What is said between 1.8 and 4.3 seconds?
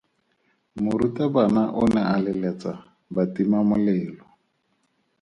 o ne a leletsa batimamolelo.